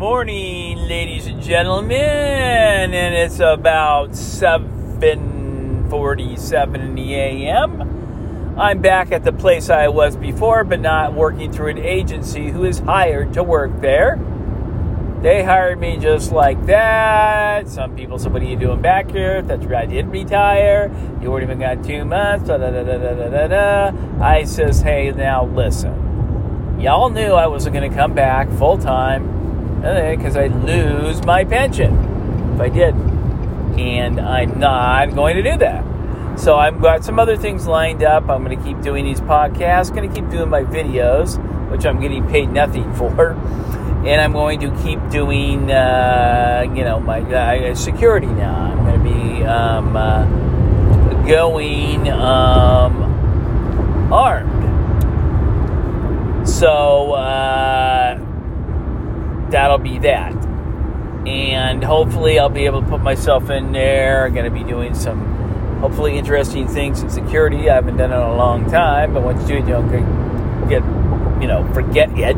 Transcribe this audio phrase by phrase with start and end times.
[0.00, 8.56] morning, ladies and gentlemen, and it's about 7:47 in the a.m.
[8.56, 12.64] I'm back at the place I was before, but not working through an agency who
[12.64, 14.18] is hired to work there.
[15.20, 17.68] They hired me just like that.
[17.68, 20.90] Some people said, "What are you doing back here?" That's right, I didn't retire.
[21.20, 22.48] You weren't even got two months.
[22.48, 23.92] Da, da, da, da, da, da, da.
[24.18, 25.92] I says, "Hey, now listen.
[26.80, 29.39] Y'all knew I wasn't going to come back full time."
[29.80, 32.94] Because I'd lose my pension if I did.
[33.78, 36.38] And I'm not going to do that.
[36.38, 38.28] So I've got some other things lined up.
[38.28, 41.38] I'm going to keep doing these podcasts, going to keep doing my videos,
[41.70, 43.32] which I'm getting paid nothing for.
[43.32, 48.72] And I'm going to keep doing, uh, you know, my uh, security now.
[48.72, 50.24] I'm going to be um, uh,
[51.26, 53.02] going um,
[54.12, 54.60] armed.
[56.48, 57.59] So, uh,
[59.50, 60.34] that'll be that.
[61.26, 64.26] And hopefully, I'll be able to put myself in there.
[64.26, 67.70] I'm going to be doing some hopefully interesting things in security.
[67.70, 70.68] I haven't done it in a long time, but once you do it, you don't
[70.68, 70.82] get,
[71.42, 72.36] you know, forget it.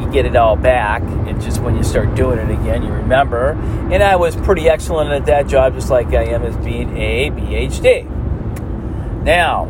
[0.00, 1.02] You get it all back.
[1.28, 3.52] It's just when you start doing it again, you remember.
[3.92, 7.30] And I was pretty excellent at that job, just like I am as being a
[7.30, 8.08] PhD.
[9.22, 9.66] Now,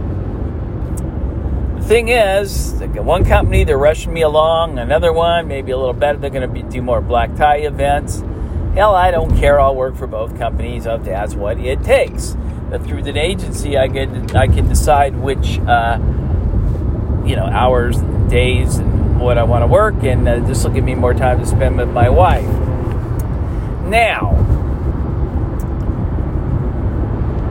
[1.82, 6.18] thing is, one company they're rushing me along, another one maybe a little better.
[6.18, 8.22] They're going to do more black tie events.
[8.74, 9.60] Hell, I don't care.
[9.60, 10.86] I'll work for both companies.
[10.86, 12.36] If that's what it takes.
[12.70, 15.98] But through the agency, I get I can decide which uh,
[17.26, 17.98] you know hours,
[18.30, 21.38] days, and what I want to work, and uh, this will give me more time
[21.40, 22.48] to spend with my wife.
[23.84, 24.32] Now,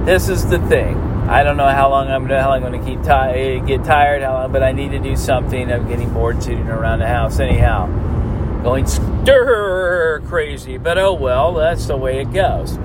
[0.05, 2.87] this is the thing I don't know how long I'm how long I'm going to
[2.87, 5.71] keep ti- get tired, how long, but I need to do something.
[5.71, 7.87] I'm getting bored sitting around the house anyhow,
[8.63, 10.77] going stir crazy.
[10.77, 12.77] But oh well, that's the way it goes.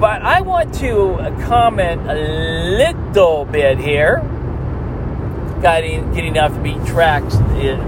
[0.00, 4.20] But I want to comment a little bit here,
[5.60, 7.36] getting getting off the beat tracks,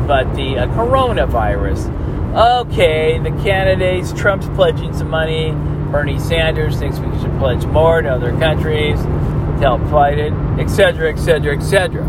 [0.07, 2.01] but the uh, coronavirus.
[2.35, 5.53] Okay, the candidates, Trump's pledging some money.
[5.93, 11.13] Bernie Sanders thinks we should pledge more to other countries to help fight it, etc.,
[11.13, 12.03] etc., etc.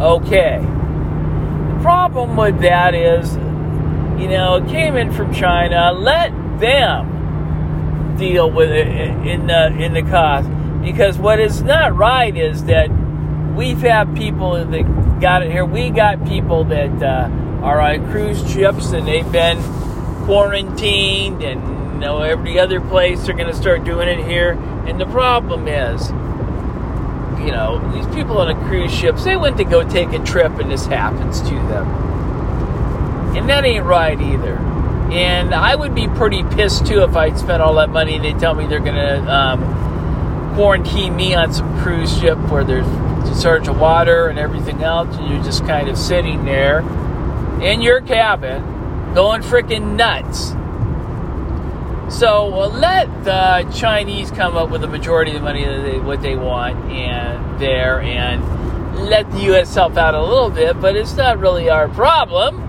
[0.00, 0.58] Okay.
[0.58, 3.34] The problem with that is,
[4.20, 5.92] you know, it came in from China.
[5.92, 10.50] Let them deal with it in the in the cost,
[10.82, 12.90] because what is not right is that
[13.54, 15.64] we've had people that got it here.
[15.64, 17.30] We got people that uh,
[17.62, 19.62] are on cruise ships and they've been
[20.24, 24.52] quarantined and know, every other place they're going to start doing it here.
[24.86, 26.10] And the problem is,
[27.40, 30.52] you know, these people on a cruise ships, they went to go take a trip
[30.58, 31.86] and this happens to them.
[33.36, 34.58] And that ain't right either.
[35.12, 38.34] And I would be pretty pissed too if I spent all that money and they
[38.34, 43.34] tell me they're going to um, quarantine me on some cruise ship where there's a
[43.34, 46.80] surge of water and everything else, and you're just kind of sitting there
[47.62, 48.62] in your cabin
[49.14, 50.52] going freaking nuts
[52.10, 55.98] so uh, let the Chinese come up with the majority of the money that they,
[55.98, 58.42] what they want and there, and
[59.08, 59.74] let the U.S.
[59.74, 62.60] help out a little bit, but it's not really our problem.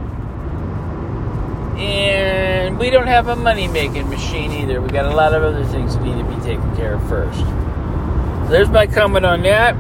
[1.78, 4.82] And we don't have a money making machine either.
[4.82, 7.40] We got a lot of other things that need to be taken care of first.
[7.40, 9.76] So there's my comment on that.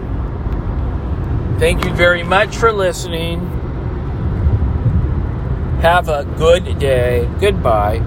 [1.60, 3.40] Thank you very much for listening.
[5.82, 7.30] Have a good day.
[7.40, 8.04] Goodbye.